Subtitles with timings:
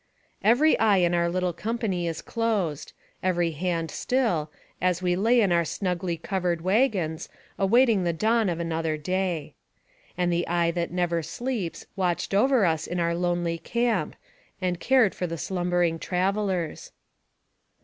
[0.43, 5.51] Every eye in our little company is closed, every hand still, as we lay in
[5.51, 9.53] our snugly covered wagons, awaiting the dawn of another day.
[10.17, 14.15] And the Eye that never sleeps watched over us in our lonely camp,
[14.59, 16.93] and cared for the slumbering travelers.